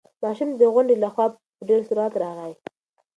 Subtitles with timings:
[0.23, 2.53] ماشوم د غونډۍ له خوا په ډېر سرعت راغی.